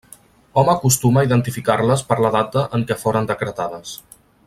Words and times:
Hom 0.61 0.71
acostuma 0.73 1.21
a 1.21 1.25
identificar-les 1.27 2.05
per 2.13 2.19
la 2.27 2.35
data 2.39 2.65
en 2.79 2.87
què 2.93 2.99
foren 3.07 3.31
decretades. 3.35 3.99